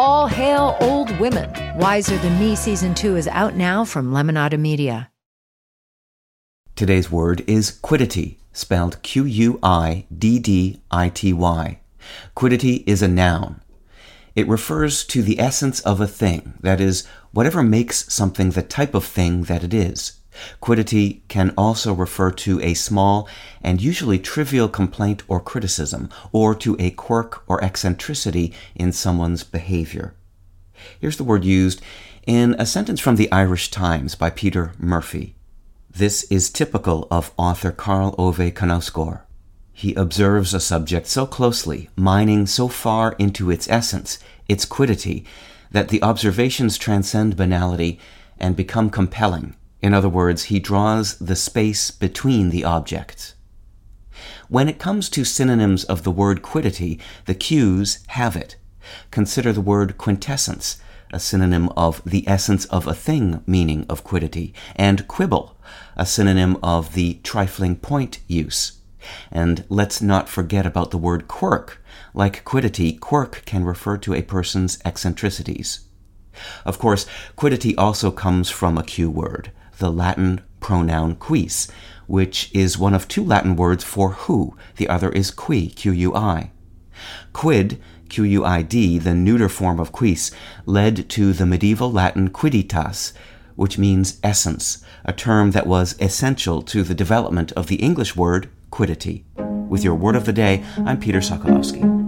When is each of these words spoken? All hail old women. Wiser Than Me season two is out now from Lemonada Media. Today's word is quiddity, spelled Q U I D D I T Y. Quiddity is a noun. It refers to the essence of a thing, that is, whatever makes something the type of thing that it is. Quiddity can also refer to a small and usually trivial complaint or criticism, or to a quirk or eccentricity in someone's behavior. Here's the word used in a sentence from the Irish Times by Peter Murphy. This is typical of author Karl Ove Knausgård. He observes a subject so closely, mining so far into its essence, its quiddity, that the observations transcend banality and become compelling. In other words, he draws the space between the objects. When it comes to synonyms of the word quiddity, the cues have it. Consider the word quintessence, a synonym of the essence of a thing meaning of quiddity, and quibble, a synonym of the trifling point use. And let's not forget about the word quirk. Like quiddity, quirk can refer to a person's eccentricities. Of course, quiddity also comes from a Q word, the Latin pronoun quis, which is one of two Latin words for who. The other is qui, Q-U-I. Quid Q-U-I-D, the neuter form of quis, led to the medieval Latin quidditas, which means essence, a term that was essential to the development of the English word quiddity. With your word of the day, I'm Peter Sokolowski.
All 0.00 0.28
hail 0.28 0.76
old 0.80 1.10
women. 1.18 1.50
Wiser 1.76 2.16
Than 2.18 2.38
Me 2.38 2.54
season 2.54 2.94
two 2.94 3.16
is 3.16 3.26
out 3.26 3.56
now 3.56 3.84
from 3.84 4.12
Lemonada 4.12 4.56
Media. 4.56 5.10
Today's 6.76 7.10
word 7.10 7.42
is 7.48 7.72
quiddity, 7.72 8.38
spelled 8.52 9.02
Q 9.02 9.24
U 9.24 9.58
I 9.60 10.04
D 10.16 10.38
D 10.38 10.82
I 10.92 11.08
T 11.08 11.32
Y. 11.32 11.80
Quiddity 12.36 12.84
is 12.86 13.02
a 13.02 13.08
noun. 13.08 13.60
It 14.36 14.46
refers 14.46 15.02
to 15.06 15.20
the 15.20 15.40
essence 15.40 15.80
of 15.80 16.00
a 16.00 16.06
thing, 16.06 16.54
that 16.60 16.80
is, 16.80 17.04
whatever 17.32 17.64
makes 17.64 18.12
something 18.14 18.50
the 18.50 18.62
type 18.62 18.94
of 18.94 19.04
thing 19.04 19.42
that 19.42 19.64
it 19.64 19.74
is. 19.74 20.17
Quiddity 20.60 21.22
can 21.28 21.52
also 21.56 21.92
refer 21.92 22.30
to 22.32 22.60
a 22.60 22.74
small 22.74 23.28
and 23.62 23.80
usually 23.80 24.18
trivial 24.18 24.68
complaint 24.68 25.22
or 25.28 25.40
criticism, 25.40 26.08
or 26.32 26.54
to 26.54 26.76
a 26.78 26.90
quirk 26.90 27.42
or 27.48 27.62
eccentricity 27.62 28.52
in 28.74 28.92
someone's 28.92 29.44
behavior. 29.44 30.14
Here's 31.00 31.16
the 31.16 31.24
word 31.24 31.44
used 31.44 31.82
in 32.26 32.54
a 32.58 32.66
sentence 32.66 33.00
from 33.00 33.16
the 33.16 33.30
Irish 33.32 33.70
Times 33.70 34.14
by 34.14 34.30
Peter 34.30 34.72
Murphy. 34.78 35.34
This 35.90 36.24
is 36.24 36.50
typical 36.50 37.08
of 37.10 37.32
author 37.36 37.72
Karl 37.72 38.14
Ove 38.18 38.52
Knausgård. 38.54 39.22
He 39.72 39.94
observes 39.94 40.54
a 40.54 40.60
subject 40.60 41.06
so 41.06 41.26
closely, 41.26 41.88
mining 41.96 42.46
so 42.46 42.68
far 42.68 43.12
into 43.18 43.50
its 43.50 43.68
essence, 43.68 44.18
its 44.48 44.64
quiddity, 44.64 45.24
that 45.70 45.88
the 45.88 46.02
observations 46.02 46.78
transcend 46.78 47.36
banality 47.36 47.98
and 48.38 48.56
become 48.56 48.90
compelling. 48.90 49.54
In 49.80 49.94
other 49.94 50.08
words, 50.08 50.44
he 50.44 50.58
draws 50.58 51.18
the 51.18 51.36
space 51.36 51.90
between 51.90 52.50
the 52.50 52.64
objects. 52.64 53.34
When 54.48 54.68
it 54.68 54.78
comes 54.78 55.08
to 55.10 55.24
synonyms 55.24 55.84
of 55.84 56.02
the 56.02 56.10
word 56.10 56.42
quiddity, 56.42 56.98
the 57.26 57.34
cues 57.34 58.00
have 58.08 58.34
it. 58.34 58.56
Consider 59.10 59.52
the 59.52 59.60
word 59.60 59.98
quintessence, 59.98 60.78
a 61.12 61.20
synonym 61.20 61.68
of 61.70 62.02
the 62.04 62.26
essence 62.26 62.64
of 62.66 62.86
a 62.86 62.94
thing 62.94 63.42
meaning 63.46 63.86
of 63.88 64.04
quiddity, 64.04 64.52
and 64.74 65.06
quibble, 65.06 65.56
a 65.96 66.06
synonym 66.06 66.56
of 66.62 66.94
the 66.94 67.20
trifling 67.22 67.76
point 67.76 68.20
use. 68.26 68.80
And 69.30 69.64
let's 69.68 70.02
not 70.02 70.28
forget 70.28 70.66
about 70.66 70.90
the 70.90 70.98
word 70.98 71.28
quirk. 71.28 71.82
Like 72.14 72.44
quiddity, 72.44 72.94
quirk 72.94 73.42
can 73.46 73.64
refer 73.64 73.96
to 73.98 74.14
a 74.14 74.22
person's 74.22 74.78
eccentricities. 74.84 75.80
Of 76.64 76.78
course, 76.78 77.06
quiddity 77.36 77.76
also 77.76 78.10
comes 78.10 78.50
from 78.50 78.76
a 78.76 78.82
Q 78.82 79.10
word, 79.10 79.52
the 79.78 79.90
Latin 79.90 80.40
pronoun 80.60 81.16
quis, 81.16 81.68
which 82.06 82.50
is 82.54 82.78
one 82.78 82.94
of 82.94 83.08
two 83.08 83.24
Latin 83.24 83.56
words 83.56 83.84
for 83.84 84.10
who. 84.12 84.56
The 84.76 84.88
other 84.88 85.10
is 85.10 85.30
qui, 85.30 85.68
Q-U-I. 85.68 86.50
Quid 87.32 87.80
Q-U-I-D, 88.08 88.98
the 88.98 89.14
neuter 89.14 89.48
form 89.48 89.78
of 89.78 89.92
quis, 89.92 90.30
led 90.66 91.08
to 91.10 91.32
the 91.32 91.46
medieval 91.46 91.92
Latin 91.92 92.30
quidditas, 92.30 93.12
which 93.54 93.78
means 93.78 94.18
essence, 94.22 94.82
a 95.04 95.12
term 95.12 95.50
that 95.52 95.66
was 95.66 95.96
essential 96.00 96.62
to 96.62 96.82
the 96.82 96.94
development 96.94 97.52
of 97.52 97.66
the 97.66 97.76
English 97.76 98.16
word 98.16 98.48
quiddity. 98.70 99.24
With 99.36 99.84
your 99.84 99.94
word 99.94 100.16
of 100.16 100.24
the 100.24 100.32
day, 100.32 100.64
I'm 100.78 100.98
Peter 100.98 101.20
Sokolowski. 101.20 102.07